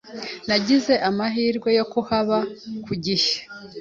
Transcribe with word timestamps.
Nagize 0.47 0.93
amahirwe 1.09 1.69
yo 1.77 1.85
kuhaba 1.91 2.37
ku 2.85 2.93
gihe. 3.03 3.33